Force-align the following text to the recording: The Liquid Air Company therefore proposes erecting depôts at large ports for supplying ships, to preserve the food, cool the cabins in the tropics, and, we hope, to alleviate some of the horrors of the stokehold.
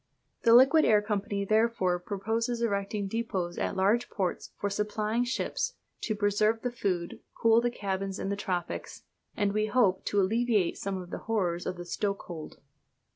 The 0.41 0.55
Liquid 0.55 0.83
Air 0.83 0.99
Company 0.99 1.45
therefore 1.45 1.99
proposes 1.99 2.59
erecting 2.63 3.07
depôts 3.07 3.59
at 3.59 3.75
large 3.75 4.09
ports 4.09 4.49
for 4.59 4.67
supplying 4.67 5.23
ships, 5.25 5.73
to 5.99 6.15
preserve 6.15 6.63
the 6.63 6.71
food, 6.71 7.19
cool 7.39 7.61
the 7.61 7.69
cabins 7.69 8.17
in 8.17 8.29
the 8.29 8.35
tropics, 8.35 9.03
and, 9.37 9.53
we 9.53 9.67
hope, 9.67 10.03
to 10.05 10.19
alleviate 10.19 10.79
some 10.79 10.97
of 10.99 11.11
the 11.11 11.19
horrors 11.29 11.67
of 11.67 11.77
the 11.77 11.85
stokehold. 11.85 12.57